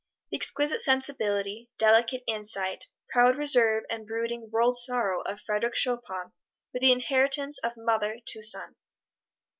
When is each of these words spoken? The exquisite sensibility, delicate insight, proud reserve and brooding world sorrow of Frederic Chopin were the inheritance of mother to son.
The 0.31 0.37
exquisite 0.37 0.81
sensibility, 0.81 1.69
delicate 1.77 2.23
insight, 2.25 2.87
proud 3.11 3.35
reserve 3.35 3.83
and 3.87 4.07
brooding 4.07 4.49
world 4.49 4.75
sorrow 4.79 5.21
of 5.27 5.41
Frederic 5.41 5.75
Chopin 5.75 6.31
were 6.73 6.79
the 6.79 6.91
inheritance 6.91 7.59
of 7.59 7.77
mother 7.77 8.19
to 8.25 8.41
son. 8.41 8.77